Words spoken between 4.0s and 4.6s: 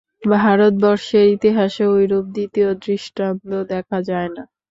যায় না।